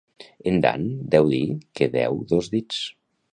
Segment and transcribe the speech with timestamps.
[0.51, 1.43] En Dan deu dir
[1.81, 2.81] que deu dos dits.